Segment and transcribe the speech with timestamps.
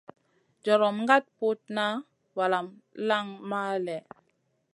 [0.63, 1.85] Jorom ŋaɗ putna
[2.35, 2.73] valamu
[3.07, 4.03] lanŋ man lèh.